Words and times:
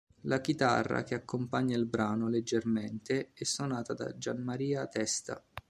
La 0.21 0.41
chitarra 0.41 1.03
che 1.03 1.13
accompagna 1.13 1.77
il 1.77 1.85
brano 1.85 2.27
"Leggermente" 2.27 3.33
è 3.35 3.43
suonata 3.43 3.93
da 3.93 4.17
Gianmaria 4.17 4.87
Testa. 4.87 5.43